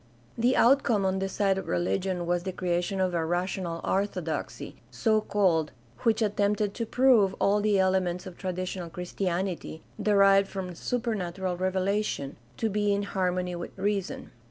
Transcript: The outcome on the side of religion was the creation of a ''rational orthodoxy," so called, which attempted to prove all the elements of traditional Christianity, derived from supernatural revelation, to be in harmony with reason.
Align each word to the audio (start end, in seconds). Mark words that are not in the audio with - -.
The 0.35 0.55
outcome 0.57 1.05
on 1.05 1.19
the 1.19 1.29
side 1.29 1.59
of 1.59 1.67
religion 1.67 2.25
was 2.25 2.41
the 2.41 2.51
creation 2.51 2.99
of 2.99 3.13
a 3.13 3.17
''rational 3.19 3.87
orthodoxy," 3.87 4.77
so 4.89 5.21
called, 5.21 5.73
which 5.99 6.23
attempted 6.23 6.73
to 6.73 6.87
prove 6.87 7.35
all 7.39 7.61
the 7.61 7.77
elements 7.77 8.25
of 8.25 8.35
traditional 8.35 8.89
Christianity, 8.89 9.83
derived 10.01 10.47
from 10.47 10.73
supernatural 10.73 11.55
revelation, 11.55 12.37
to 12.57 12.67
be 12.67 12.91
in 12.91 13.03
harmony 13.03 13.55
with 13.55 13.77
reason. 13.77 14.31